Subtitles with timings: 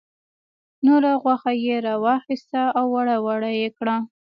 [0.85, 3.97] نوره غوښه یې را واخیسته او وړه وړه یې کړه.